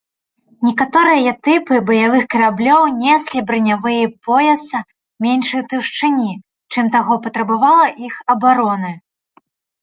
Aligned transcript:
Некаторыя 0.67 1.33
тыпы 1.47 1.75
баявых 1.89 2.23
караблёў 2.35 2.83
неслі 3.03 3.39
бранявыя 3.51 4.05
пояса 4.29 4.79
меншай 5.27 5.61
таўшчыні, 5.75 6.33
чым 6.75 6.85
таго 6.97 7.13
патрабавала 7.29 7.85
іх 8.09 8.15
абароны. 8.37 8.91